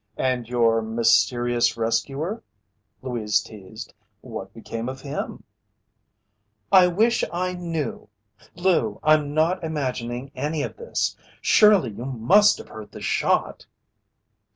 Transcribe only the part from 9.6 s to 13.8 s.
imagining any of this! Surely you must have heard the shot?"